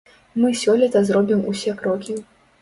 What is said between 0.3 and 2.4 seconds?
Мы сёлета зробім усе крокі.